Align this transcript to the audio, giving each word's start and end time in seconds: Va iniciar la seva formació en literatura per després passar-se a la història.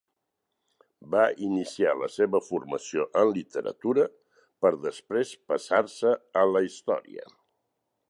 Va 1.15 1.25
iniciar 1.47 1.91
la 1.99 2.09
seva 2.13 2.41
formació 2.47 3.07
en 3.23 3.31
literatura 3.37 4.09
per 4.65 4.75
després 4.89 5.37
passar-se 5.53 6.19
a 6.45 6.51
la 6.57 6.67
història. 6.73 7.33